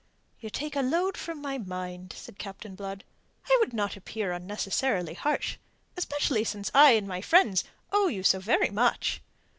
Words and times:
"You 0.39 0.49
take 0.49 0.75
a 0.75 0.81
load 0.81 1.15
from 1.15 1.43
my 1.43 1.59
mind," 1.59 2.15
said 2.17 2.39
Captain 2.39 2.73
Blood. 2.73 3.03
"I 3.45 3.55
would 3.59 3.71
not 3.71 3.95
appear 3.95 4.31
unnecessarily 4.31 5.13
harsh, 5.13 5.57
especially 5.95 6.43
since 6.43 6.71
I 6.73 6.93
and 6.93 7.07
my 7.07 7.21
friends 7.21 7.63
owe 7.91 8.07
you 8.07 8.23
so 8.23 8.39
very 8.39 8.71
much. 8.71 9.21